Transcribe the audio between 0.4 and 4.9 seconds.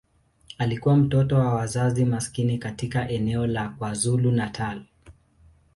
Alikuwa mtoto wa wazazi maskini katika eneo la KwaZulu-Natal.